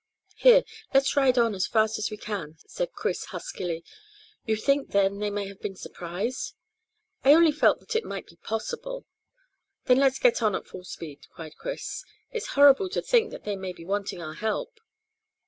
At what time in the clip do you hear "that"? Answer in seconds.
5.19-5.19, 7.81-7.95, 13.29-13.43